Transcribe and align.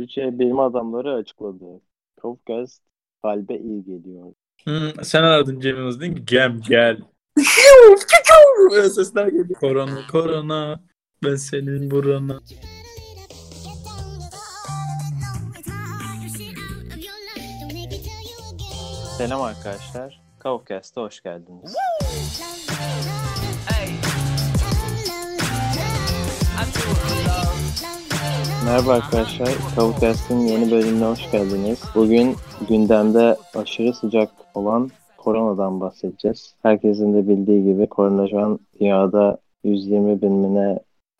Türkçe 0.00 0.38
bilim 0.38 0.58
adamları 0.58 1.14
açıkladı. 1.14 1.80
Kafkas 2.22 2.78
kalbe 3.22 3.56
iyi 3.58 3.84
geliyor. 3.84 4.32
Hmm, 4.64 5.04
sen 5.04 5.22
aradın 5.22 5.60
Cem 5.60 5.76
Yılmaz 5.76 6.00
değil 6.00 6.12
mi? 6.12 6.26
Cem 6.26 6.60
gel. 6.68 7.00
Böyle 8.70 8.90
sesler 8.90 9.26
geliyor. 9.26 9.60
Korona 9.60 10.06
korona 10.12 10.80
ben 11.24 11.34
senin 11.34 11.90
burana. 11.90 12.40
Selam 19.18 19.42
arkadaşlar. 19.42 20.22
Kavkast'a 20.38 21.02
hoş 21.02 21.22
geldiniz. 21.22 21.74
Merhaba 28.70 28.92
arkadaşlar. 28.92 29.48
Kavkast'ın 29.76 30.38
yeni 30.38 30.70
bölümüne 30.70 31.04
hoş 31.04 31.30
geldiniz. 31.30 31.82
Bugün 31.94 32.34
gündemde 32.68 33.36
aşırı 33.54 33.94
sıcak 33.94 34.30
olan 34.54 34.90
koronadan 35.16 35.80
bahsedeceğiz. 35.80 36.54
Herkesin 36.62 37.14
de 37.14 37.28
bildiği 37.28 37.64
gibi 37.64 37.86
korona 37.86 38.28
şu 38.28 38.38
an 38.38 38.58
dünyada 38.80 39.38
120 39.64 40.22
binine 40.22 40.78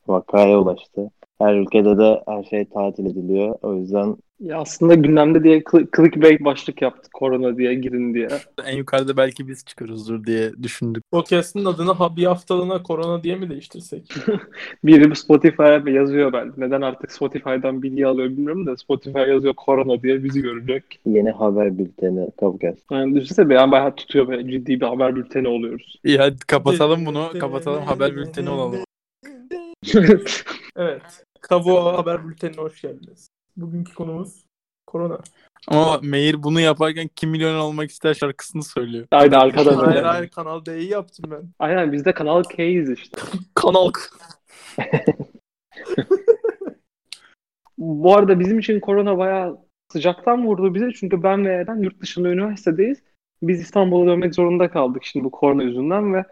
vakaya 0.09 0.59
ulaştı. 0.59 1.11
Her 1.39 1.55
ülkede 1.55 1.99
de 1.99 2.23
her 2.27 2.45
şey 2.45 2.65
tatil 2.65 3.07
ediliyor. 3.07 3.59
O 3.63 3.75
yüzden 3.75 4.17
Ya 4.41 4.59
aslında 4.59 4.95
gündemde 4.95 5.45
diye 5.45 5.59
cl- 5.59 5.97
clickbait 5.97 6.45
başlık 6.45 6.83
yaptık 6.83 7.13
korona 7.13 7.57
diye 7.57 7.75
girin 7.75 8.15
diye. 8.15 8.29
En 8.67 8.77
yukarıda 8.77 9.17
belki 9.17 9.49
biz 9.49 9.65
çıkarızdır 9.65 10.25
diye 10.25 10.53
düşündük. 10.63 11.05
Podcast'ın 11.11 11.65
adını 11.65 11.93
ha 11.93 12.17
bir 12.17 12.25
haftalığına 12.25 12.83
korona 12.83 13.23
diye 13.23 13.37
mi 13.37 13.51
değiştirsek? 13.51 14.15
Biri 14.85 15.17
Spotify'a 15.17 15.83
yazıyor 15.87 16.33
ben. 16.33 16.53
Neden 16.57 16.81
artık 16.81 17.13
Spotify'dan 17.13 17.83
bilgi 17.83 18.07
alıyor 18.07 18.29
bilmiyorum 18.29 18.67
da 18.67 18.77
Spotify 18.77 19.19
yazıyor 19.19 19.55
korona 19.55 20.03
diye 20.03 20.25
bizi 20.25 20.43
görecek. 20.43 20.85
yeni 21.07 21.31
haber 21.31 21.79
bülteni 21.79 22.29
Kavkast. 22.41 22.91
Yani 22.93 23.15
düşünsene 23.15 23.55
yani 23.55 23.73
bayağı 23.73 23.97
tutuyor 23.97 24.29
böyle 24.29 24.51
ciddi 24.51 24.81
bir 24.81 24.87
haber 24.87 25.17
bülteni 25.17 25.49
oluyoruz. 25.49 26.01
İyi 26.05 26.19
hadi 26.19 26.39
kapatalım 26.39 27.07
bunu. 27.07 27.31
Kapatalım 27.41 27.83
haber 27.83 28.17
bülteni 28.17 28.51
olalım. 28.51 28.81
Evet. 30.77 31.25
Kavu 31.41 31.77
Haber 31.85 32.29
Bülteni'ne 32.29 32.57
hoş 32.57 32.83
geldiniz. 32.83 33.31
Bugünkü 33.57 33.95
konumuz 33.95 34.45
korona. 34.87 35.19
Ama 35.69 36.01
Meir 36.03 36.43
bunu 36.43 36.61
yaparken 36.61 37.11
kim 37.17 37.31
milyon 37.31 37.55
olmak 37.55 37.91
ister 37.91 38.15
şarkısını 38.15 38.63
söylüyor. 38.63 39.07
Haydi 39.11 39.37
arkadan. 39.37 39.75
Hayır 39.75 40.03
hayır 40.03 40.29
Kanal 40.29 40.65
D'yi 40.65 40.89
yaptım 40.89 41.31
ben. 41.31 41.43
Aynen 41.59 41.93
biz 41.93 42.05
de 42.05 42.15
Kanal 42.15 42.43
K'yiz 42.43 42.91
işte. 42.91 43.21
Kanal 43.55 43.91
Bu 47.79 48.17
arada 48.17 48.41
bizim 48.41 48.59
için 48.59 48.81
korona 48.81 49.19
bayağı 49.19 49.59
sıcaktan 49.93 50.47
vurdu 50.47 50.75
bize. 50.75 50.93
Çünkü 50.93 51.23
ben 51.23 51.45
ve 51.47 51.53
Eren 51.53 51.83
yurt 51.83 52.01
dışında 52.01 52.29
üniversitedeyiz. 52.29 52.99
Biz 53.43 53.61
İstanbul'a 53.61 54.07
dönmek 54.07 54.35
zorunda 54.35 54.71
kaldık 54.71 55.05
şimdi 55.05 55.25
bu 55.25 55.31
korona 55.31 55.63
yüzünden 55.63 56.15
ve 56.15 56.25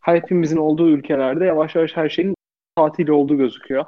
hepimizin 0.00 0.56
olduğu 0.56 0.88
ülkelerde 0.88 1.44
yavaş 1.44 1.74
yavaş 1.74 1.96
her 1.96 2.08
şeyin 2.08 2.34
tatili 2.76 3.12
olduğu 3.12 3.36
gözüküyor. 3.36 3.84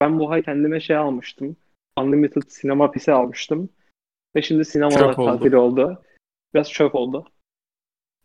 Ben 0.00 0.18
bu 0.18 0.30
ay 0.30 0.42
kendime 0.42 0.80
şey 0.80 0.96
almıştım. 0.96 1.56
Unlimited 2.02 2.42
sinema 2.48 2.90
pisi 2.90 3.12
almıştım. 3.12 3.68
Ve 4.36 4.42
şimdi 4.42 4.64
sinemalar 4.64 4.98
Çöp 4.98 5.18
oldu. 5.18 5.26
tatil 5.26 5.52
oldu. 5.52 6.02
Biraz 6.54 6.70
çöp 6.72 6.94
oldu. 6.94 7.24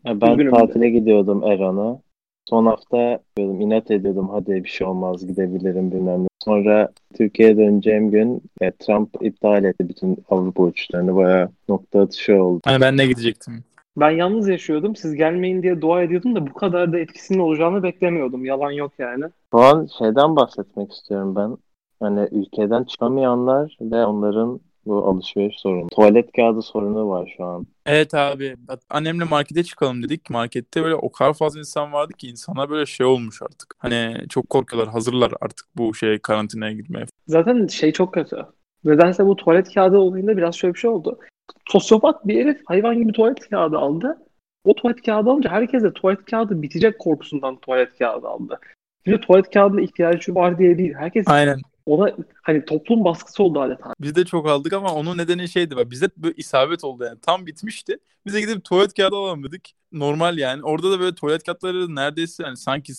Ya 0.06 0.22
ben 0.22 0.32
Üzgünüm 0.32 0.54
tatile 0.54 0.90
gidiyordum 0.90 1.44
Eran'a. 1.44 2.02
Son 2.50 2.66
hafta 2.66 3.20
diyordum, 3.38 3.62
inat 3.62 3.92
ediyordum 3.92 4.30
hadi 4.30 4.64
bir 4.64 4.70
şey 4.70 4.88
olmaz 4.88 5.28
gidebilirim 5.28 5.92
bilmem 5.92 6.24
ne. 6.24 6.28
Sonra 6.44 6.90
Türkiye'ye 7.18 7.58
döneceğim 7.58 8.12
gün 8.12 8.42
e, 8.62 8.72
Trump 8.72 9.10
iptal 9.22 9.64
etti 9.64 9.90
bütün 9.90 10.18
Avrupa 10.30 10.64
uçuşlarını. 10.64 11.16
Bayağı 11.16 11.50
nokta 11.70 12.02
atışı 12.02 12.44
oldu. 12.44 12.62
Hani 12.66 12.82
ben 12.82 12.98
de 12.98 13.06
gidecektim. 13.06 13.64
Ben 13.98 14.12
yalnız 14.12 14.48
yaşıyordum. 14.48 14.96
Siz 14.96 15.16
gelmeyin 15.16 15.64
diye 15.64 15.82
dua 15.82 16.04
ediyordum 16.04 16.36
da 16.36 16.48
bu 16.48 16.54
kadar 16.54 16.94
da 16.94 17.00
etkisinin 17.00 17.40
olacağını 17.40 17.84
beklemiyordum. 17.84 18.46
Yalan 18.46 18.72
yok 18.72 18.92
yani. 18.98 19.26
Şu 19.52 19.60
an 19.60 19.88
şeyden 20.00 20.36
bahsetmek 20.36 20.92
istiyorum 20.92 21.36
ben. 21.36 21.58
Hani 22.04 22.28
ülkeden 22.32 22.84
çıkamayanlar 22.84 23.78
ve 23.82 24.06
onların 24.06 24.60
bu 24.86 25.08
alışveriş 25.08 25.60
sorunu. 25.60 25.88
Tuvalet 25.88 26.32
kağıdı 26.32 26.62
sorunu 26.62 27.10
var 27.10 27.34
şu 27.38 27.44
an. 27.44 27.68
Evet 27.86 28.14
abi. 28.14 28.56
Annemle 28.90 29.24
markete 29.24 29.64
çıkalım 29.64 30.04
dedik. 30.04 30.30
Markette 30.30 30.84
böyle 30.84 30.96
o 30.96 31.12
kadar 31.12 31.34
fazla 31.34 31.60
insan 31.60 31.94
vardı 31.94 32.14
ki 32.14 32.28
insana 32.28 32.70
böyle 32.70 32.86
şey 32.86 33.06
olmuş 33.06 33.42
artık. 33.42 33.76
Hani 33.78 34.16
çok 34.30 34.50
korkuyorlar. 34.50 34.94
Hazırlar 34.94 35.34
artık 35.42 35.68
bu 35.76 35.94
şey 35.94 36.20
karantinaya 36.20 36.72
girmeye. 36.72 37.06
Zaten 37.28 37.68
şey 37.68 37.92
çok 37.92 38.14
kötü. 38.14 38.46
Nedense 38.84 39.26
bu 39.26 39.36
tuvalet 39.36 39.74
kağıdı 39.74 39.98
olayında 39.98 40.38
biraz 40.38 40.56
şöyle 40.56 40.74
bir 40.74 40.80
şey 40.80 40.90
oldu. 40.90 41.20
Sosyopat 41.68 42.28
bir 42.28 42.46
herif 42.46 42.62
hayvan 42.66 42.98
gibi 42.98 43.12
tuvalet 43.12 43.50
kağıdı 43.50 43.78
aldı. 43.78 44.18
O 44.66 44.76
tuvalet 44.76 45.02
kağıdı 45.02 45.30
alınca 45.30 45.52
herkes 45.52 45.84
de 45.84 45.94
tuvalet 45.94 46.26
kağıdı 46.26 46.62
bitecek 46.62 47.00
korkusundan 47.00 47.56
tuvalet 47.56 47.98
kağıdı 47.98 48.28
aldı. 48.28 48.60
Şimdi 49.06 49.22
tuvalet 49.22 49.50
kağıdına 49.50 49.82
ihtiyacı 49.82 50.36
var 50.36 50.58
diye 50.58 50.78
değil. 50.78 50.94
Herkes 50.94 51.28
Aynen. 51.28 51.60
Ona 51.86 52.16
hani 52.42 52.66
toplum 52.66 53.04
baskısı 53.06 53.44
oldu 53.44 53.62
adeta. 53.62 53.94
Biz 54.02 54.16
de 54.16 54.26
çok 54.26 54.48
aldık 54.48 54.74
ama 54.74 54.94
onun 54.94 55.18
nedeni 55.18 55.50
şeydi. 55.50 55.76
Bak 55.76 55.92
bize 55.92 56.10
böyle 56.18 56.36
isabet 56.38 56.84
oldu 56.84 57.04
yani. 57.04 57.20
Tam 57.22 57.46
bitmişti. 57.46 57.98
Bize 58.26 58.42
gidip 58.42 58.64
tuvalet 58.64 58.94
kağıdı 58.94 59.16
alalım 59.16 59.44
dedik. 59.44 59.76
Normal 59.92 60.38
yani. 60.38 60.64
Orada 60.64 60.92
da 60.92 61.00
böyle 61.00 61.16
tuvalet 61.16 61.44
kağıtları 61.44 61.96
neredeyse 61.96 62.44
yani 62.44 62.58
sanki 62.58 62.94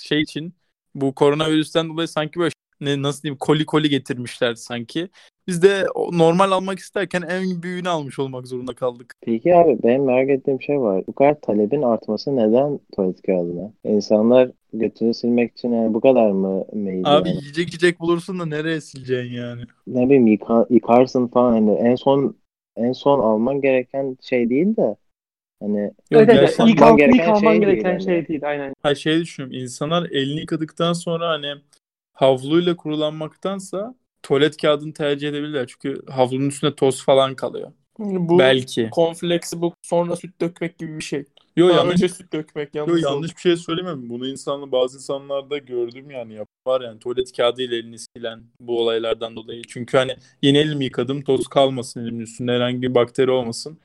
şey 0.00 0.20
için 0.20 0.54
bu 0.94 1.14
koronavirüsten 1.14 1.88
dolayı 1.88 2.08
sanki 2.08 2.38
böyle 2.40 2.52
ne 2.80 3.02
nasıl 3.02 3.22
diyeyim 3.22 3.38
koli 3.38 3.66
koli 3.66 3.88
getirmişler 3.88 4.54
sanki. 4.54 5.08
Biz 5.46 5.62
de 5.62 5.84
normal 6.12 6.50
almak 6.50 6.78
isterken 6.78 7.22
en 7.22 7.62
büyüğünü 7.62 7.88
almış 7.88 8.18
olmak 8.18 8.46
zorunda 8.46 8.74
kaldık. 8.74 9.14
Peki 9.20 9.56
abi 9.56 9.78
benim 9.82 10.04
merak 10.04 10.30
ettiğim 10.30 10.62
şey 10.62 10.80
var. 10.80 11.04
Bu 11.06 11.12
kadar 11.12 11.40
talebin 11.40 11.82
artması 11.82 12.36
neden 12.36 12.80
tuvalet 12.96 13.22
kağıdına? 13.22 13.72
İnsanlar 13.84 14.50
götünü 14.78 15.14
silmek 15.14 15.52
için 15.52 15.72
yani 15.72 15.94
bu 15.94 16.00
kadar 16.00 16.30
mı 16.30 16.64
meyilli? 16.72 17.04
Abi 17.04 17.28
yani? 17.28 17.40
yiyecek 17.40 17.68
yiyecek 17.68 18.00
bulursun 18.00 18.38
da 18.40 18.46
nereye 18.46 18.80
sileceksin 18.80 19.32
yani? 19.34 19.62
Ne 19.86 20.04
bileyim 20.06 20.26
yıka- 20.26 20.66
yıkarsın 20.70 21.26
falan 21.26 21.52
hani 21.52 21.70
en 21.70 21.94
son 21.94 22.36
en 22.76 22.92
son 22.92 23.20
alman 23.20 23.60
gereken 23.60 24.16
şey 24.20 24.50
değil 24.50 24.76
de 24.76 24.96
hani 25.60 25.92
Yok, 26.10 26.22
Evet, 26.22 26.30
evet, 26.34 26.56
ilk, 26.60 26.60
alman 26.60 26.76
al, 26.82 26.96
gereken 26.96 27.12
ilk 27.12 27.28
alman 27.28 27.40
şey 27.40 27.62
değil 27.66 27.76
gereken 27.76 27.92
yani. 27.92 28.04
şey 28.04 28.28
değil. 28.28 28.48
Aynen. 28.48 28.74
Ha 28.82 28.94
şey 28.94 29.20
düşünüyorum. 29.20 29.58
İnsanlar 29.62 30.10
elini 30.10 30.40
yıkadıktan 30.40 30.92
sonra 30.92 31.28
hani 31.28 31.54
havluyla 32.12 32.76
kurulanmaktansa 32.76 33.94
tuvalet 34.22 34.56
kağıdını 34.56 34.92
tercih 34.92 35.28
edebilirler. 35.28 35.66
Çünkü 35.66 36.06
havlunun 36.10 36.48
üstünde 36.48 36.74
toz 36.74 37.04
falan 37.04 37.36
kalıyor. 37.36 37.72
Bu 37.98 38.38
Belki. 38.38 38.90
konfleksi 38.90 39.60
bu 39.60 39.74
sonra 39.82 40.16
süt 40.16 40.40
dökmek 40.40 40.78
gibi 40.78 40.98
bir 40.98 41.04
şey. 41.04 41.24
Yo 41.56 41.68
Ha, 41.68 41.72
yanlış 41.72 41.92
önce 41.92 42.08
süt 42.08 42.32
dökmek 42.32 42.74
Yo, 42.74 42.86
yanlış. 42.86 43.02
yanlış 43.02 43.36
bir 43.36 43.40
şey 43.40 43.56
söylemiyorum. 43.56 44.08
Bunu 44.10 44.26
insanlar 44.28 44.72
bazı 44.72 44.96
insanlarda 44.96 45.58
gördüm 45.58 46.10
yani 46.10 46.34
yap 46.34 46.48
var 46.66 46.80
yani 46.80 46.98
tuvalet 46.98 47.36
kağıdı 47.36 47.62
ile 47.62 47.76
elini 47.76 47.96
silen 47.98 48.42
bu 48.60 48.80
olaylardan 48.80 49.36
dolayı. 49.36 49.62
Çünkü 49.68 49.96
hani 49.96 50.16
yeni 50.42 50.58
elimi 50.58 50.84
yıkadım 50.84 51.22
toz 51.22 51.48
kalmasın 51.48 52.00
elimin 52.00 52.20
üstünde 52.20 52.52
herhangi 52.52 52.82
bir 52.82 52.94
bakteri 52.94 53.30
olmasın. 53.30 53.78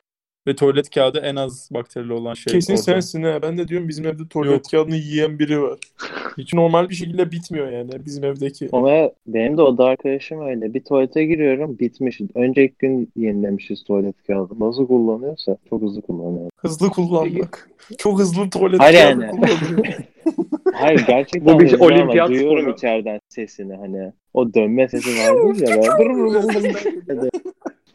Ve 0.46 0.56
tuvalet 0.56 0.90
kağıdı 0.90 1.18
en 1.18 1.36
az 1.36 1.68
bakterili 1.72 2.12
olan 2.12 2.34
şey. 2.34 2.52
Kesin 2.52 2.72
orada. 2.72 2.82
sensin 2.82 3.22
ha. 3.22 3.38
Ben 3.42 3.58
de 3.58 3.68
diyorum 3.68 3.88
bizim 3.88 4.06
evde 4.06 4.28
tuvalet 4.30 4.52
Yok. 4.52 4.62
kağıdını 4.70 4.96
yiyen 4.96 5.38
biri 5.38 5.62
var. 5.62 5.78
Hiç 6.38 6.54
normal 6.54 6.88
bir 6.88 6.94
şekilde 6.94 7.30
bitmiyor 7.30 7.72
yani 7.72 7.90
bizim 8.06 8.24
evdeki. 8.24 8.68
ama 8.72 9.10
benim 9.26 9.56
de 9.56 9.62
oda 9.62 9.84
arkadaşım 9.84 10.40
öyle. 10.46 10.74
Bir 10.74 10.80
tuvalete 10.84 11.24
giriyorum 11.24 11.78
bitmiş. 11.78 12.20
Önceki 12.34 12.74
gün 12.78 13.12
yenilemişiz 13.16 13.84
tuvalet 13.84 14.26
kağıdı. 14.26 14.54
Nasıl 14.60 14.86
kullanıyorsa 14.86 15.56
çok 15.70 15.82
hızlı 15.82 16.02
kullanıyor. 16.02 16.50
Hızlı 16.56 16.88
kullanmak. 16.90 17.70
Çok 17.98 18.18
hızlı 18.18 18.50
tuvalet 18.50 18.80
Hayır 18.80 18.98
kağıdı 18.98 19.22
yani. 19.22 19.30
kullanıyor. 19.40 19.94
Hayır 20.74 21.04
gerçekten 21.06 21.54
Bu 21.54 21.60
bir 21.60 21.72
ama 21.74 21.84
olimpiyat 21.84 22.28
duyuyorum 22.28 22.60
sporu. 22.62 22.74
içeriden 22.74 23.20
sesini 23.28 23.74
hani. 23.76 24.12
O 24.34 24.54
dönme 24.54 24.88
sesi 24.88 25.10
vardı 25.18 25.64
ya. 25.70 25.76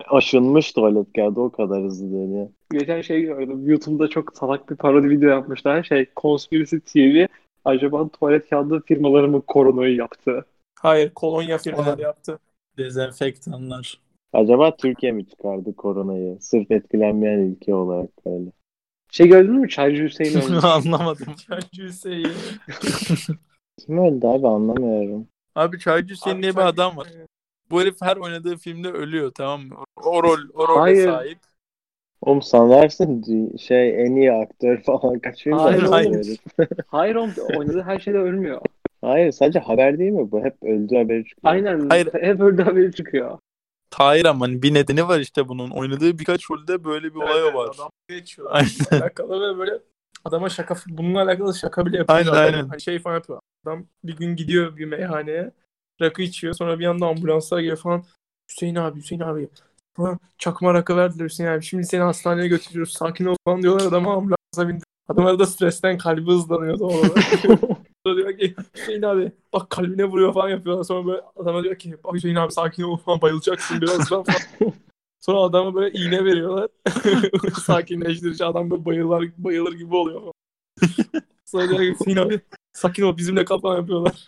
Aşınmış 0.09 0.71
tuvalet 0.71 1.13
kağıdı 1.13 1.39
o 1.39 1.49
kadar 1.51 1.83
hızlı 1.83 2.11
dönüyor. 2.11 2.49
Geçen 2.71 3.01
şey 3.01 3.21
gördüm. 3.21 3.69
YouTube'da 3.69 4.07
çok 4.07 4.37
salak 4.37 4.69
bir 4.69 4.75
parodi 4.75 5.09
video 5.09 5.29
yapmışlar. 5.29 5.83
Şey, 5.83 6.05
Conspiracy 6.17 6.77
TV 6.77 7.27
acaba 7.65 8.09
tuvalet 8.09 8.49
kağıdı 8.49 8.81
firmaları 8.85 9.27
mı 9.27 9.41
koronayı 9.41 9.95
yaptı? 9.95 10.45
Hayır 10.79 11.09
kolonya 11.13 11.57
firmaları 11.57 12.01
yaptı. 12.01 12.39
Dezenfektanlar. 12.77 13.99
Acaba 14.33 14.75
Türkiye 14.75 15.11
mi 15.11 15.27
çıkardı 15.27 15.75
koronayı? 15.75 16.37
Sırf 16.41 16.71
etkilenmeyen 16.71 17.39
ülke 17.39 17.75
olarak 17.75 18.25
böyle. 18.25 18.51
Şey 19.11 19.27
gördün 19.27 19.53
mü? 19.55 19.69
Çaycı 19.69 20.03
Hüseyin 20.03 20.41
ölmüş. 20.41 20.63
Anlamadım. 20.63 21.33
Çaycı 21.47 21.83
Hüseyin. 21.83 22.31
Kim 23.79 23.97
öldü 23.97 24.27
abi 24.27 24.47
anlamıyorum. 24.47 25.27
Abi 25.55 25.79
Çaycı 25.79 26.13
Hüseyin 26.13 26.41
diye 26.41 26.51
bir 26.55 26.61
adam 26.61 26.97
var. 26.97 27.07
Bu 27.71 27.81
herif 27.81 27.95
her 28.01 28.17
oynadığı 28.17 28.57
filmde 28.57 28.91
ölüyor 28.91 29.31
tamam 29.31 29.62
mı? 29.62 29.75
O 30.03 30.23
rol, 30.23 30.39
o 30.53 30.67
role 30.67 30.79
Hayır. 30.79 31.06
sahip. 31.06 31.39
Oğlum 32.21 32.41
sanarsın 32.41 33.23
şey 33.57 34.06
en 34.06 34.15
iyi 34.15 34.33
aktör 34.33 34.81
falan 34.85 35.19
kaçıyor 35.19 35.59
Hayır, 35.59 35.81
hayır. 35.83 36.39
Hayır 36.88 37.15
oğlum 37.15 37.31
oynadığı 37.57 37.81
her 37.81 38.00
şeyde 38.00 38.17
ölmüyor. 38.17 38.62
Hayır 39.01 39.31
sadece 39.31 39.59
haber 39.59 40.00
değil 40.00 40.12
mi 40.12 40.31
bu? 40.31 40.44
Hep 40.44 40.63
öldü 40.63 40.95
haberi 40.95 41.25
çıkıyor. 41.25 41.53
Aynen. 41.53 41.89
Hayır. 41.89 42.09
Hep 42.13 42.41
öyle 42.41 42.63
haberi 42.63 42.91
çıkıyor. 42.91 43.39
Tahir 43.89 44.25
ama 44.25 44.45
hani 44.45 44.62
bir 44.62 44.73
nedeni 44.73 45.07
var 45.07 45.19
işte 45.19 45.47
bunun. 45.47 45.69
Oynadığı 45.69 46.19
birkaç 46.19 46.51
rolde 46.51 46.83
böyle 46.83 47.13
bir 47.13 47.19
olay 47.19 47.41
Evet, 47.41 47.56
var. 47.56 47.69
Adam 47.75 47.89
geçiyor. 48.09 48.47
Aynen. 48.51 49.01
alakalı 49.01 49.56
ve 49.56 49.59
böyle 49.59 49.79
adama 50.25 50.50
şaka 50.50 50.75
bununla 50.88 51.21
alakalı 51.21 51.56
şaka 51.56 51.85
bile 51.85 51.97
yapıyor. 51.97 52.19
Aynen, 52.19 52.31
aynen. 52.31 52.67
Hani 52.67 52.81
şey 52.81 53.00
falan 53.00 53.15
yapıyor. 53.15 53.39
Adam 53.65 53.85
bir 54.03 54.17
gün 54.17 54.35
gidiyor 54.35 54.77
bir 54.77 54.85
meyhaneye 54.85 55.51
rakı 56.01 56.21
içiyor 56.21 56.53
sonra 56.53 56.80
bir 56.80 56.86
anda 56.86 57.07
ambulanslar 57.07 57.59
geliyor 57.59 57.77
falan. 57.77 58.03
Hüseyin 58.50 58.75
abi 58.75 59.00
Hüseyin 59.00 59.21
abi 59.21 59.50
falan 59.94 60.19
çakma 60.38 60.74
rakı 60.74 60.97
verdiler 60.97 61.25
Hüseyin 61.25 61.50
abi. 61.50 61.63
Şimdi 61.63 61.86
seni 61.86 62.01
hastaneye 62.01 62.47
götürüyoruz 62.47 62.94
sakin 62.94 63.25
ol 63.25 63.36
falan 63.45 63.62
diyorlar 63.62 63.86
adama 63.88 64.13
ambulansa 64.13 64.68
bindir. 64.69 64.83
Adam 65.07 65.25
arada 65.25 65.45
stresten 65.45 65.97
kalbi 65.97 66.31
hızlanıyor 66.31 66.80
doğal 66.80 66.89
olarak. 66.89 67.44
Diyor 68.06 68.38
ki 68.38 68.56
Hüseyin 68.75 69.01
abi 69.01 69.31
bak 69.53 69.69
kalbine 69.69 70.06
vuruyor 70.06 70.33
falan 70.33 70.50
yapıyorlar. 70.50 70.83
Sonra 70.83 71.07
böyle 71.07 71.21
adama 71.36 71.63
diyor 71.63 71.75
ki 71.75 71.95
bak 72.03 72.13
Hüseyin 72.13 72.36
abi 72.36 72.51
sakin 72.51 72.83
ol 72.83 72.98
falan 72.98 73.21
bayılacaksın 73.21 73.81
birazdan 73.81 74.24
falan. 74.24 74.39
Sonra 75.19 75.39
adama 75.39 75.75
böyle 75.75 76.00
iğne 76.00 76.25
veriyorlar. 76.25 76.69
Sakinleştirici 77.63 78.45
adam 78.45 78.71
böyle 78.71 78.86
bayılır, 78.86 79.31
bayılır 79.38 79.74
gibi 79.74 79.95
oluyor. 79.95 80.21
Hüseyin 81.63 82.17
abi 82.17 82.39
sakin 82.73 83.03
ol 83.03 83.17
bizimle 83.17 83.45
kal 83.45 83.59
falan 83.59 83.77
yapıyorlar. 83.77 84.27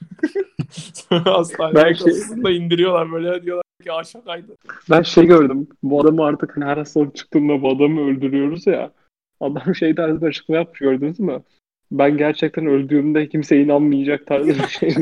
Sonra 0.94 1.34
hastaneye 1.38 1.86
Ben 1.86 1.94
şey- 1.94 2.58
indiriyorlar 2.58 3.12
böyle 3.12 3.44
diyorlar 3.44 3.64
ki 3.84 3.92
aşağıydı. 3.92 4.56
Ben 4.90 5.02
şey 5.02 5.26
gördüm. 5.26 5.68
Bu 5.84 6.02
adamı 6.02 6.24
artık 6.26 6.58
hani 6.58 6.66
her 6.66 6.78
hastalık 6.78 7.16
çıktığında 7.16 7.62
bu 7.62 7.70
adamı 7.70 8.02
öldürüyoruz 8.10 8.68
ya. 8.68 8.92
Adam 9.40 9.76
şey 9.76 9.96
tarzı 9.96 10.22
bir 10.22 10.28
açıklama 10.28 10.60
yapmış 10.60 10.80
gördünüz 10.80 11.20
mü? 11.20 11.44
Ben 11.92 12.18
gerçekten 12.18 12.66
öldüğümde 12.66 13.30
kimse 13.30 13.62
inanmayacak 13.62 14.28
tarzı 14.28 14.50
bir 14.50 14.68
şey. 14.68 14.90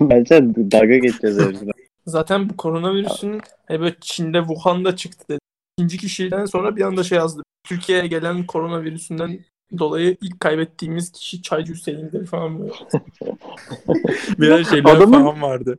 Bence 0.00 0.42
dalga 0.44 0.96
geçeceğiz 0.98 1.40
herifle. 1.40 1.70
Zaten 2.06 2.50
bu 2.50 2.56
koronavirüsün 2.56 3.40
böyle 3.70 3.94
Çin'de 4.00 4.38
Wuhan'da 4.38 4.96
çıktı 4.96 5.24
dedi. 5.30 5.38
İkinci 5.78 5.98
kişiden 5.98 6.44
sonra 6.44 6.76
bir 6.76 6.82
anda 6.82 7.02
şey 7.02 7.18
yazdı. 7.18 7.42
Türkiye'ye 7.68 8.06
gelen 8.06 8.46
koronavirüsünden 8.46 9.38
dolayı 9.78 10.16
ilk 10.20 10.40
kaybettiğimiz 10.40 11.12
kişi 11.12 11.42
Çaycı 11.42 11.72
Hüseyin'dir 11.72 12.26
falan 12.26 12.60
böyle. 12.60 12.72
Bir 14.38 14.50
ara 14.50 14.64
şeyler 14.64 14.90
Adamın- 14.96 15.24
falan 15.24 15.42
vardı. 15.42 15.78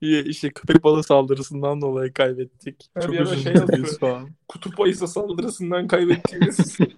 İşte 0.00 0.50
köpek 0.50 0.84
balığı 0.84 1.02
saldırısından 1.02 1.80
dolayı 1.80 2.12
kaybettik. 2.12 2.90
Ha, 2.94 3.00
Çok 3.00 3.12
bir 3.12 3.18
ara 3.18 3.36
şey 3.36 3.54
yazıyor. 3.54 3.98
falan. 4.00 4.28
Kutup 4.48 4.80
ayısı 4.80 5.08
saldırısından 5.08 5.86
kaybettiğimiz 5.88 6.78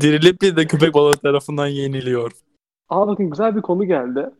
Dirilip 0.00 0.42
bir 0.42 0.56
de 0.56 0.66
köpek 0.66 0.94
balığı 0.94 1.12
tarafından 1.16 1.66
yeniliyor. 1.66 2.32
Aa 2.88 3.06
bakın 3.08 3.30
güzel 3.30 3.56
bir 3.56 3.62
konu 3.62 3.84
geldi. 3.84 4.30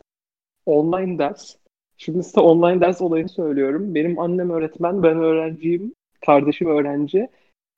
Online 0.66 1.18
ders. 1.18 1.56
Şimdi 1.96 2.22
size 2.24 2.40
online 2.40 2.80
ders 2.80 3.00
olayını 3.00 3.28
söylüyorum. 3.28 3.94
Benim 3.94 4.18
annem 4.18 4.50
öğretmen, 4.50 5.02
ben 5.02 5.16
öğrenciyim. 5.16 5.94
Kardeşim 6.26 6.68
öğrenci. 6.68 7.28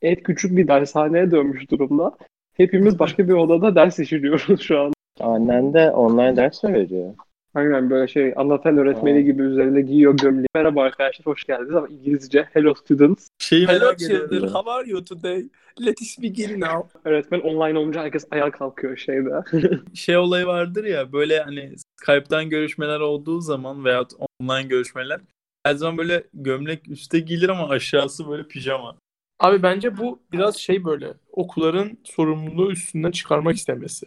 Ev 0.02 0.16
küçük 0.16 0.56
bir 0.56 0.68
dershaneye 0.68 1.30
dönmüş 1.30 1.70
durumda. 1.70 2.16
Hepimiz 2.56 2.98
başka 2.98 3.28
bir 3.28 3.32
odada 3.32 3.74
ders 3.74 3.98
işliyoruz 3.98 4.60
şu 4.60 4.80
an. 4.80 4.92
Annen 5.20 5.74
de 5.74 5.90
online 5.90 6.36
ders 6.36 6.64
mi 6.64 6.74
veriyor? 6.74 7.14
Aynen 7.54 7.90
böyle 7.90 8.08
şey 8.08 8.32
anlatan 8.36 8.78
öğretmeni 8.78 9.24
gibi 9.24 9.42
üzerinde 9.42 9.80
giyiyor 9.80 10.16
gömleği. 10.16 10.46
Merhaba 10.54 10.82
arkadaşlar 10.82 11.26
hoş 11.26 11.44
geldiniz 11.44 11.74
ama 11.74 11.88
İngilizce 11.88 12.48
hello 12.52 12.74
students. 12.74 13.28
Şeyi 13.38 13.68
Hello 13.68 13.96
children, 13.96 14.48
how 14.48 14.70
are 14.70 14.90
you 14.90 15.04
today? 15.04 15.48
Let 15.80 16.00
us 16.00 16.22
begin 16.22 16.60
now. 16.60 16.98
Öğretmen 17.04 17.40
online 17.40 17.78
olunca 17.78 18.02
herkes 18.02 18.26
ayağa 18.30 18.50
kalkıyor 18.50 18.96
şeyde. 18.96 19.30
Şey 19.94 20.16
olayı 20.16 20.46
vardır 20.46 20.84
ya 20.84 21.12
böyle 21.12 21.40
hani 21.40 21.72
Skype'tan 21.96 22.50
görüşmeler 22.50 23.00
olduğu 23.00 23.40
zaman 23.40 23.84
veya 23.84 24.04
online 24.40 24.68
görüşmeler 24.68 25.20
her 25.66 25.74
zaman 25.74 25.98
böyle 25.98 26.24
gömlek 26.34 26.88
üstte 26.88 27.20
giyilir 27.20 27.48
ama 27.48 27.68
aşağısı 27.68 28.28
böyle 28.28 28.48
pijama. 28.48 28.96
Abi 29.38 29.62
bence 29.62 29.98
bu 29.98 30.22
biraz 30.32 30.56
şey 30.56 30.84
böyle 30.84 31.14
okulların 31.32 31.98
sorumluluğu 32.04 32.72
üstünden 32.72 33.10
çıkarmak 33.10 33.56
istemesi. 33.56 34.06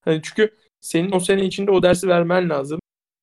Hani 0.00 0.20
çünkü 0.22 0.54
senin 0.80 1.12
o 1.12 1.20
sene 1.20 1.44
içinde 1.44 1.70
o 1.70 1.82
dersi 1.82 2.08
vermen 2.08 2.48
lazım. 2.50 2.80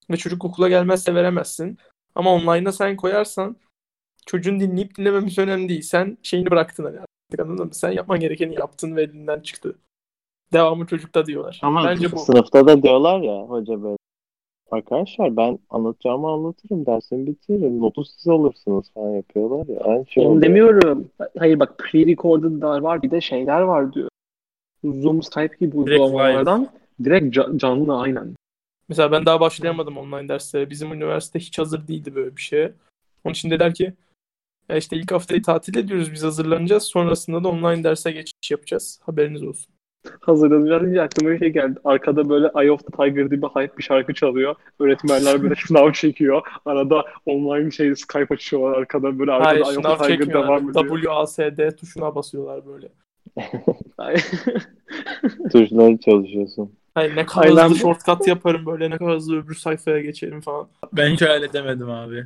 Ve 0.09 0.17
çocuk 0.17 0.45
okula 0.45 0.69
gelmezse 0.69 1.15
veremezsin. 1.15 1.77
Ama 2.15 2.33
online'a 2.33 2.71
sen 2.71 2.95
koyarsan 2.95 3.57
çocuğun 4.25 4.59
dinleyip 4.59 4.95
dinlememesi 4.97 5.41
önemli 5.41 5.69
değil. 5.69 5.81
Sen 5.81 6.17
şeyini 6.23 6.51
bıraktın 6.51 6.83
hani 6.83 6.99
artık 6.99 7.39
anladın 7.39 7.65
mı? 7.65 7.73
Sen 7.73 7.91
yapman 7.91 8.19
gerekeni 8.19 8.55
yaptın 8.55 8.95
ve 8.95 9.03
elinden 9.03 9.39
çıktı. 9.39 9.75
Devamı 10.53 10.87
çocukta 10.87 11.25
diyorlar. 11.25 11.59
Ama 11.63 11.85
Bence 11.85 12.11
bu. 12.11 12.17
sınıfta 12.17 12.67
da 12.67 12.83
diyorlar 12.83 13.21
ya 13.21 13.33
hoca 13.33 13.83
böyle. 13.83 13.97
Arkadaşlar 14.75 15.37
ben 15.37 15.59
anlatacağımı 15.69 16.27
anlatırım, 16.27 16.85
dersimi 16.85 17.27
bitiririm, 17.27 17.81
notu 17.81 18.05
siz 18.05 18.27
alırsınız 18.27 18.91
falan 18.93 19.09
yapıyorlar 19.09 19.67
ya. 19.67 19.79
Aynı 19.79 20.05
şey 20.07 20.25
Onu 20.25 20.31
oluyor. 20.31 20.41
demiyorum. 20.41 21.09
Hayır 21.37 21.59
bak 21.59 21.79
pre-recorded 21.79 22.61
da 22.61 22.83
var 22.83 23.01
bir 23.01 23.11
de 23.11 23.21
şeyler 23.21 23.61
var 23.61 23.93
diyor. 23.93 24.09
Zoom, 24.83 25.23
Skype 25.23 25.55
gibi 25.59 25.77
uygulamalardan 25.77 26.67
direkt 27.03 27.37
ca- 27.37 27.57
canlı 27.57 27.97
aynen. 27.99 28.35
Mesela 28.89 29.11
ben 29.11 29.25
daha 29.25 29.39
başlayamadım 29.39 29.97
online 29.97 30.29
derslere. 30.29 30.69
Bizim 30.69 30.93
üniversite 30.93 31.39
hiç 31.39 31.59
hazır 31.59 31.87
değildi 31.87 32.15
böyle 32.15 32.35
bir 32.35 32.41
şeye. 32.41 32.73
Onun 33.23 33.33
için 33.33 33.49
dediler 33.49 33.73
ki 33.73 33.93
ya 34.69 34.77
işte 34.77 34.97
ilk 34.97 35.11
haftayı 35.11 35.41
tatil 35.41 35.77
ediyoruz 35.77 36.11
biz 36.11 36.23
hazırlanacağız. 36.23 36.83
Sonrasında 36.83 37.43
da 37.43 37.47
online 37.47 37.83
derse 37.83 38.11
geçiş 38.11 38.51
yapacağız. 38.51 38.99
Haberiniz 39.03 39.43
olsun. 39.43 39.74
Hazırlanacağız 40.21 40.81
deyince 40.81 41.01
aklıma 41.01 41.31
bir 41.31 41.39
şey 41.39 41.49
geldi. 41.49 41.79
Arkada 41.83 42.29
böyle 42.29 42.51
Eye 42.61 42.71
of 42.71 42.79
the 42.79 42.91
Tiger 42.97 43.29
diye 43.29 43.41
bir 43.41 43.47
hype 43.47 43.77
bir 43.77 43.83
şarkı 43.83 44.13
çalıyor. 44.13 44.55
Öğretmenler 44.79 45.43
böyle 45.43 45.55
sınav 45.67 45.91
çekiyor. 45.91 46.41
Arada 46.65 47.05
online 47.25 47.71
şey 47.71 47.95
Skype 47.95 48.33
açıyorlar. 48.33 48.77
Arkada 48.77 49.19
böyle 49.19 49.31
arkada 49.31 49.49
Hayır 49.49 49.65
Eye 49.65 49.87
of 49.87 49.99
the 49.99 50.07
Tiger 50.07 50.33
devam 50.33 50.69
ediyor. 50.69 51.01
WASD 51.01 51.77
tuşuna 51.77 52.15
basıyorlar 52.15 52.61
böyle. 52.65 52.87
Tuşları 55.51 55.97
çalışıyorsun. 55.97 56.71
Hayır 56.93 57.15
ne 57.15 57.25
kadar 57.25 57.47
Aynen. 57.47 57.63
hızlı 57.63 57.75
shortcut 57.75 58.27
yaparım 58.27 58.65
böyle 58.65 58.89
ne 58.89 58.97
kadar 58.97 59.15
hızlı 59.15 59.43
öbür 59.43 59.55
sayfaya 59.55 60.01
geçerim 60.01 60.41
falan. 60.41 60.67
Ben 60.93 61.09
hiç 61.13 61.21
hayal 61.21 61.43
edemedim 61.43 61.89
abi. 61.89 62.25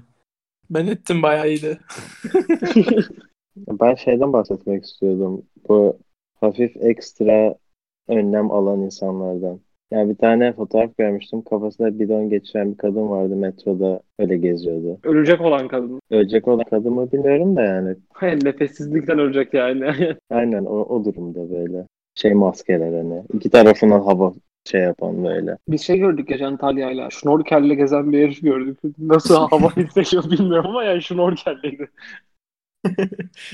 Ben 0.70 0.88
ettim 0.88 1.22
bayağı 1.22 1.48
iyiydi. 1.48 1.80
Ben 3.68 3.96
şeyden 3.96 4.34
bahsetmek 4.34 4.86
istiyordum. 4.86 5.42
Bu 5.70 5.98
hafif 6.42 6.78
ekstra 6.78 7.56
önlem 8.10 8.52
alan 8.52 8.82
insanlardan. 8.82 9.60
Yani 9.92 10.10
bir 10.10 10.16
tane 10.16 10.54
fotoğraf 10.54 10.98
görmüştüm. 10.98 11.42
Kafasına 11.42 12.00
bidon 12.00 12.30
geçiren 12.30 12.72
bir 12.72 12.78
kadın 12.78 13.10
vardı 13.10 13.36
metroda 13.36 14.02
öyle 14.20 14.38
geziyordu. 14.38 15.00
Ölecek 15.04 15.42
olan 15.42 15.68
kadın. 15.68 16.02
Ölecek 16.10 16.48
olan 16.48 16.64
kadın 16.70 16.94
mı 16.94 17.12
bilmiyorum 17.12 17.56
da 17.56 17.62
yani. 17.62 17.96
Hayır 18.14 18.46
nefessizlikten 18.46 19.20
ölecek 19.20 19.54
yani. 19.54 20.16
Aynen 20.30 20.66
o, 20.66 20.76
o 20.76 21.06
durumda 21.06 21.52
böyle. 21.52 21.88
Şey 22.16 22.34
maskeler 22.34 22.94
hani. 22.94 23.24
iki 23.34 23.50
tarafından 23.50 24.02
hava 24.02 24.34
şey 24.66 24.82
yapan 24.82 25.26
böyle. 25.26 25.58
Biz 25.70 25.82
şey 25.82 25.98
gördük 25.98 26.28
geçen 26.28 26.58
Talya'yla. 26.58 27.10
Şnorkelle 27.10 27.76
gezen 27.76 28.12
bir 28.12 28.24
herif 28.24 28.42
gördük. 28.42 28.78
Nasıl 28.98 29.36
hava 29.36 29.76
hissediyor 29.76 30.32
bilmiyorum 30.32 30.70
ama 30.70 30.84
yani 30.84 31.02
şnorkelleydi. 31.02 31.90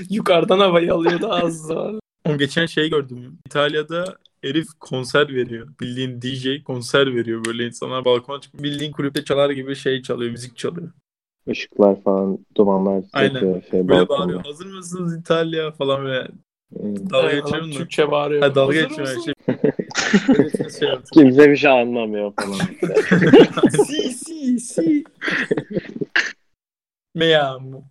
Yukarıdan 0.09 0.59
havayı 0.59 0.93
alıyordu 0.93 1.27
ağzı. 1.29 2.00
Geçen 2.38 2.65
şey 2.65 2.89
gördüm. 2.89 3.38
İtalya'da 3.45 4.05
herif 4.45 4.67
konser 4.79 5.35
veriyor. 5.35 5.67
Bildiğin 5.81 6.21
DJ 6.21 6.63
konser 6.63 7.15
veriyor 7.15 7.45
böyle 7.45 7.65
insanlar 7.65 8.05
balkona 8.05 8.41
çıkıp 8.41 8.63
bildiğin 8.63 8.91
kulüpte 8.91 9.23
çalar 9.23 9.49
gibi 9.49 9.75
şey 9.75 10.01
çalıyor, 10.01 10.31
müzik 10.31 10.57
çalıyor. 10.57 10.91
Işıklar 11.47 12.01
falan, 12.01 12.39
dumanlar 12.57 13.03
Aynen. 13.13 13.39
şey 13.39 13.87
Böyle 13.87 13.89
balkonda. 13.89 14.09
bağırıyor. 14.09 14.45
Hazır 14.45 14.65
mısınız 14.65 15.17
İtalya 15.17 15.71
falan 15.71 16.05
böyle. 16.05 16.27
Hmm. 16.77 17.09
Dalga 17.09 17.35
geçiyorum 17.35 17.71
da. 17.71 17.77
Türkçe 17.77 18.11
bağırıyor. 18.11 18.41
Ha, 18.41 18.55
dalga 18.55 18.81
geçiyorum. 18.81 19.23
Şey, 19.23 19.33
şey. 20.79 20.89
Kimse 21.13 21.51
bir 21.51 21.57
şey 21.57 21.71
anlamıyor 21.71 22.33
falan. 22.33 22.57
si 23.85 24.13
si 24.13 24.59
si. 24.59 25.03
Me 27.15 27.37
amo. 27.37 27.83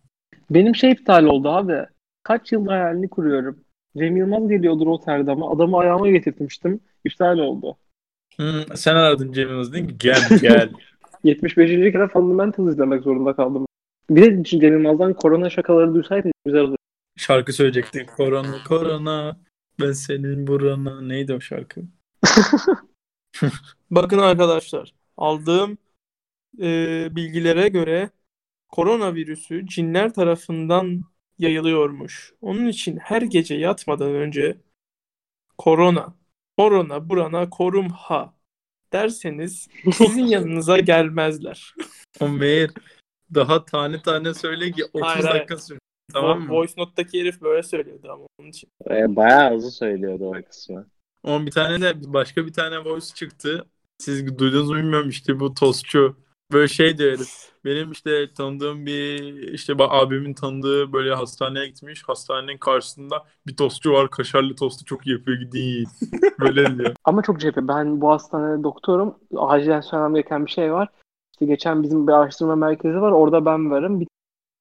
Benim 0.50 0.74
şey 0.74 0.90
iptal 0.90 1.24
oldu 1.24 1.48
abi. 1.48 1.86
Kaç 2.22 2.52
yıldır 2.52 2.70
hayalini 2.70 3.10
kuruyorum. 3.10 3.63
Cem 3.98 4.16
Yılmaz 4.16 4.48
geliyordu 4.48 4.86
Rotterdam'a. 4.86 5.50
Adamı 5.50 5.78
ayağıma 5.78 6.10
getirtmiştim. 6.10 6.80
İptal 7.04 7.38
oldu. 7.38 7.76
Hmm, 8.36 8.76
sen 8.76 8.96
aradın 8.96 9.32
Cem 9.32 9.48
Yılmaz 9.48 9.72
değil 9.72 9.84
mi? 9.84 9.98
Gel 9.98 10.38
gel. 10.40 10.72
75. 11.24 11.70
kere 11.92 12.08
Fundamental 12.08 12.68
izlemek 12.68 13.02
zorunda 13.02 13.36
kaldım. 13.36 13.66
Bir 14.10 14.22
de 14.22 14.44
Cem 14.44 14.72
Yılmaz'dan 14.72 15.14
korona 15.14 15.50
şakaları 15.50 15.94
duysaydım 15.94 16.32
güzel 16.44 16.60
olurdu. 16.60 16.76
Şarkı 17.16 17.52
söyleyecektik. 17.52 18.08
Korona 18.08 18.64
korona. 18.68 19.36
Ben 19.80 19.92
senin 19.92 20.46
burana. 20.46 21.00
Neydi 21.00 21.34
o 21.34 21.40
şarkı? 21.40 21.80
Bakın 23.90 24.18
arkadaşlar 24.18 24.94
aldığım 25.16 25.78
e, 26.62 27.08
bilgilere 27.16 27.68
göre 27.68 28.10
koronavirüsü 28.68 29.66
cinler 29.66 30.14
tarafından 30.14 31.02
yayılıyormuş. 31.38 32.34
Onun 32.40 32.66
için 32.66 32.96
her 32.96 33.22
gece 33.22 33.54
yatmadan 33.54 34.14
önce 34.14 34.56
korona, 35.58 36.14
korona 36.58 37.08
burana 37.08 37.50
korum 37.50 37.88
ha 37.88 38.34
derseniz 38.92 39.68
sizin 39.92 40.26
yanınıza 40.26 40.78
gelmezler. 40.78 41.74
O 42.20 42.28
meğer 42.28 42.70
Daha 43.34 43.64
tane 43.64 44.02
tane 44.02 44.34
söyle 44.34 44.70
ki 44.70 44.84
30 44.84 45.02
Hayır, 45.02 45.24
hayır. 45.24 45.38
dakika 45.38 45.56
sürsün. 45.58 45.78
Tamam 46.12 46.40
mı? 46.40 46.52
Voice 46.52 46.72
note'taki 46.76 47.20
herif 47.20 47.40
böyle 47.40 47.62
söylüyordu 47.62 48.08
ama 48.12 48.26
onun 48.38 48.48
için. 48.48 48.68
E, 48.90 49.16
bayağı 49.16 49.54
hızlı 49.54 49.70
söylüyordu 49.70 50.24
o 50.24 50.42
kısmı. 50.48 50.86
Ama 51.24 51.46
bir 51.46 51.50
tane 51.50 51.80
de 51.80 52.12
başka 52.12 52.46
bir 52.46 52.52
tane 52.52 52.84
voice 52.84 53.06
çıktı. 53.14 53.66
Siz 53.98 54.38
duydunuz 54.38 54.70
mu 54.70 54.76
bilmiyorum 54.76 55.08
işte 55.08 55.40
bu 55.40 55.54
tostçu. 55.54 56.16
Böyle 56.54 56.68
şey 56.68 56.98
diyor 56.98 57.12
herif. 57.12 57.52
Benim 57.64 57.92
işte 57.92 58.32
tanıdığım 58.32 58.86
bir 58.86 59.34
işte 59.52 59.74
abimin 59.78 60.34
tanıdığı 60.34 60.92
böyle 60.92 61.14
hastaneye 61.14 61.66
gitmiş. 61.66 62.02
Hastanenin 62.06 62.58
karşısında 62.58 63.24
bir 63.46 63.56
tostçu 63.56 63.92
var. 63.92 64.10
Kaşarlı 64.10 64.56
tostu 64.56 64.84
çok 64.84 65.06
iyi 65.06 65.12
yapıyor 65.12 65.40
gidin 65.40 65.58
yiyin. 65.58 65.88
Böyle 66.40 66.78
diyor. 66.78 66.94
Ama 67.04 67.22
çok 67.22 67.40
cephe. 67.40 67.68
Ben 67.68 68.00
bu 68.00 68.10
hastanede 68.10 68.62
doktorum. 68.62 69.14
Acilen 69.36 69.80
söylemem 69.80 70.14
gereken 70.14 70.46
bir 70.46 70.50
şey 70.50 70.72
var. 70.72 70.88
İşte 71.32 71.46
geçen 71.46 71.82
bizim 71.82 72.06
bir 72.06 72.12
araştırma 72.12 72.56
merkezi 72.56 73.00
var. 73.00 73.12
Orada 73.12 73.44
ben 73.44 73.70
varım. 73.70 74.00
Bir 74.00 74.08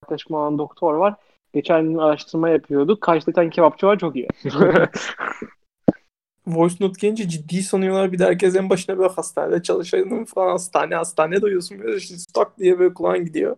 arkadaşım 0.03 0.35
olan 0.35 0.57
doktor 0.57 0.93
var. 0.93 1.15
Geçen 1.53 1.83
gün 1.83 1.97
araştırma 1.97 2.49
yapıyorduk. 2.49 3.01
Karşıda 3.01 3.31
bir 3.31 3.35
tane 3.35 3.49
kebapçı 3.49 3.87
var. 3.87 3.99
Çok 3.99 4.15
iyi. 4.15 4.27
Voice 6.47 6.75
note 6.79 6.99
gelince 6.99 7.29
ciddi 7.29 7.63
sanıyorlar. 7.63 8.11
Bir 8.11 8.19
de 8.19 8.25
herkes 8.25 8.55
en 8.55 8.69
başına 8.69 8.97
böyle 8.97 9.09
hastanede 9.09 9.63
çalışanım 9.63 10.25
falan 10.25 10.49
hastane 10.49 10.95
hastane 10.95 11.41
duyuyorsun 11.41 11.79
böyle 11.79 11.97
işte 11.97 12.15
tak 12.33 12.59
diye 12.59 12.79
böyle 12.79 12.93
kulağın 12.93 13.25
gidiyor. 13.25 13.55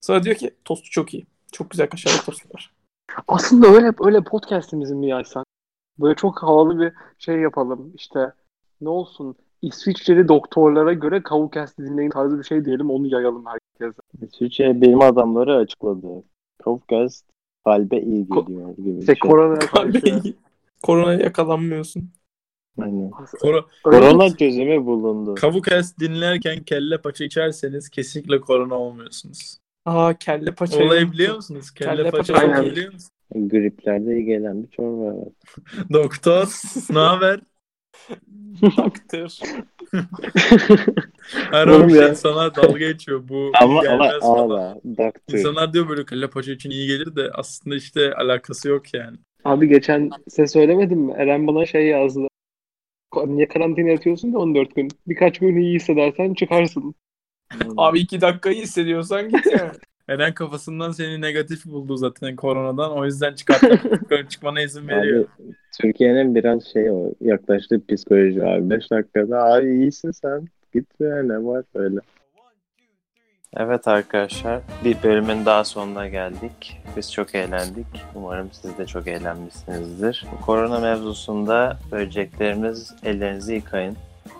Sonra 0.00 0.22
diyor 0.22 0.36
ki 0.36 0.50
tostu 0.64 0.90
çok 0.90 1.14
iyi. 1.14 1.26
Çok 1.52 1.70
güzel 1.70 1.88
kaşarlı 1.88 2.24
tostu 2.24 2.48
var. 2.54 2.72
Aslında 3.28 3.66
öyle 3.66 3.92
öyle 4.00 4.20
podcast'imizi 4.24 4.94
mi 4.94 5.08
yaysan? 5.08 5.44
Böyle 5.98 6.14
çok 6.14 6.42
havalı 6.42 6.80
bir 6.80 6.92
şey 7.18 7.36
yapalım. 7.36 7.92
İşte 7.94 8.32
ne 8.80 8.88
olsun? 8.88 9.36
İsviçreli 9.62 10.28
doktorlara 10.28 10.92
göre 10.92 11.22
Kavukast 11.22 11.78
dinleyin 11.78 12.10
tarzı 12.10 12.38
bir 12.38 12.44
şey 12.44 12.64
diyelim. 12.64 12.90
Onu 12.90 13.06
yayalım 13.06 13.44
herkese. 13.46 14.00
Türkçe 14.32 14.80
bilim 14.80 15.00
adamları 15.00 15.56
açıkladı. 15.56 16.06
Kavukast 16.64 17.24
kalbe 17.64 18.00
iyi 18.00 18.26
Ko- 18.26 18.46
geliyor 18.46 18.76
gibi 18.76 18.96
bir 18.96 19.00
İşte 19.00 19.14
şey. 19.14 19.30
Kalbe 19.30 19.58
karşı. 19.58 20.34
İyi. 20.80 20.86
Koronaya 20.86 21.20
yakalanmıyorsun. 21.20 22.12
Aynen. 22.78 23.10
Öyle 23.42 23.60
Korona 23.84 24.36
çözümü 24.36 24.86
bulundu. 24.86 25.34
Kavukast 25.34 26.00
dinlerken 26.00 26.62
kelle 26.62 26.98
paça 26.98 27.24
içerseniz 27.24 27.88
kesinlikle 27.88 28.40
korona 28.40 28.74
olmuyorsunuz. 28.74 29.58
Aa 29.86 30.14
kelle 30.14 30.54
paça. 30.54 30.84
Olayı 30.84 31.12
biliyor 31.12 31.36
musunuz? 31.36 31.70
Kelle, 31.70 31.90
Kelle 31.96 32.10
paça 32.10 32.34
paça, 32.34 32.46
aynen. 32.46 32.64
biliyor 32.70 32.92
musunuz? 32.92 33.12
Griplerde 33.34 34.16
iyi 34.16 34.24
gelen 34.24 34.62
bir 34.62 34.70
çorba 34.70 35.16
var. 35.16 35.28
Doktor 35.92 36.48
ne 36.90 36.98
haber? 36.98 37.40
Taktır. 38.76 39.40
Her 41.50 41.88
şey 41.88 41.98
ya. 41.98 42.08
insanlar 42.08 42.54
dalga 42.54 42.78
geçiyor. 42.78 43.28
Bu 43.28 43.52
Ama 43.60 43.82
ama. 43.90 44.74
Doktor. 44.84 45.38
İnsanlar 45.38 45.72
diyor 45.72 45.88
böyle 45.88 46.06
kelle 46.06 46.30
paça 46.30 46.52
için 46.52 46.70
iyi 46.70 46.86
gelir 46.86 47.16
de 47.16 47.30
aslında 47.34 47.76
işte 47.76 48.14
alakası 48.14 48.68
yok 48.68 48.94
yani. 48.94 49.16
Abi 49.44 49.68
geçen 49.68 50.10
size 50.28 50.46
söylemedim 50.46 50.98
mi? 50.98 51.12
Eren 51.16 51.46
bana 51.46 51.66
şey 51.66 51.86
yazdı. 51.86 52.20
Niye 53.26 53.48
karantina 53.48 53.88
yatıyorsun 53.88 54.32
da 54.32 54.38
14 54.38 54.76
gün? 54.76 54.88
Birkaç 55.08 55.38
gün 55.38 55.56
iyi 55.56 55.74
hissedersen 55.74 56.34
çıkarsın. 56.34 56.94
Abi 57.76 58.00
iki 58.00 58.20
dakikayı 58.20 58.62
hissediyorsan 58.62 59.28
git 59.28 59.46
yani. 59.46 59.70
Eren 60.08 60.34
kafasından 60.34 60.90
seni 60.90 61.20
negatif 61.20 61.66
buldu 61.66 61.96
zaten 61.96 62.36
koronadan. 62.36 62.92
O 62.92 63.04
yüzden 63.04 63.34
çıkartmak 63.34 64.30
çıkmana 64.30 64.60
izin 64.60 64.88
veriyor. 64.88 65.24
Abi, 65.38 65.54
Türkiye'nin 65.82 66.34
biraz 66.34 66.64
şey 66.64 66.90
o 66.90 67.12
yaklaştığı 67.20 67.86
psikoloji 67.86 68.44
abi. 68.44 68.70
5 68.70 68.90
dakikada 68.90 69.44
abi 69.44 69.66
iyisin 69.66 70.10
sen. 70.10 70.48
Git 70.74 71.00
be 71.00 71.04
ne 71.04 71.44
var 71.44 71.64
böyle. 71.74 72.00
Evet 73.56 73.88
arkadaşlar 73.88 74.60
bir 74.84 75.02
bölümün 75.02 75.46
daha 75.46 75.64
sonuna 75.64 76.08
geldik. 76.08 76.80
Biz 76.96 77.12
çok 77.12 77.34
eğlendik. 77.34 77.86
Umarım 78.14 78.48
siz 78.52 78.78
de 78.78 78.86
çok 78.86 79.06
eğlenmişsinizdir. 79.06 80.26
Bu 80.32 80.46
korona 80.46 80.78
mevzusunda 80.78 81.78
söyleyeceklerimiz 81.90 82.94
ellerinizi 83.04 83.54
yıkayın. 83.54 83.96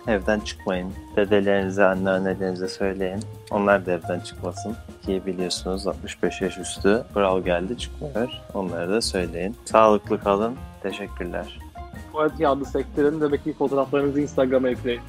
Evden 0.09 0.41
çıkmayın. 0.41 0.93
Dedelerinize, 1.17 1.85
anneannelerinize 1.85 2.69
söyleyin. 2.69 3.21
Onlar 3.51 3.87
da 3.87 3.93
evden 3.93 4.21
çıkmasın. 4.21 4.77
Ki 5.07 5.23
biliyorsunuz 5.27 5.87
65 5.87 6.41
yaş 6.41 6.59
üstü 6.59 7.03
kural 7.15 7.45
geldi 7.45 7.79
çıkmıyor. 7.79 8.31
Onlara 8.55 8.89
da 8.89 9.01
söyleyin. 9.01 9.57
Sağlıklı 9.65 10.21
kalın. 10.21 10.57
Teşekkürler. 10.83 11.59
Tuvalet 12.13 12.41
yağdı 12.41 12.65
sektörün. 12.65 13.21
Demek 13.21 13.45
ki 13.45 13.53
fotoğraflarınızı 13.53 14.21
Instagram'a 14.21 14.69
ekleyin. 14.69 15.01